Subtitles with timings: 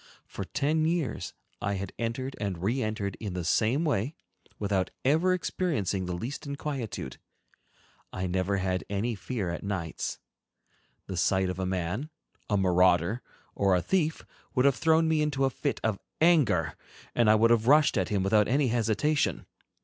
[0.25, 4.15] For ten years I had entered and re entered in the same way,
[4.57, 7.17] without ever experiencing the least inquietude.
[8.11, 10.17] I never had any fear at nights.
[11.05, 12.09] The sight of a man,
[12.49, 13.21] a marauder,
[13.53, 14.23] or a thief
[14.55, 16.75] would have thrown me into a fit of anger,
[17.13, 19.45] and I would have rushed at him without any hesitation.